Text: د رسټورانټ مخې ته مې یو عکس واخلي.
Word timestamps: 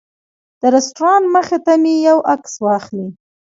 د 0.61 0.63
رسټورانټ 0.75 1.25
مخې 1.35 1.57
ته 1.65 1.73
مې 1.81 1.95
یو 2.07 2.17
عکس 2.33 2.53
واخلي. 2.65 3.07